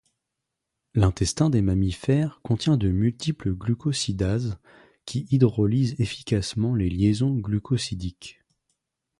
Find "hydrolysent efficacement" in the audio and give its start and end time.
5.29-6.73